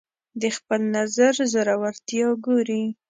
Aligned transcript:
د 0.41 0.43
خپل 0.57 0.81
نظر 0.95 1.33
زورورتیا 1.53 2.27
ګوري 2.45 2.83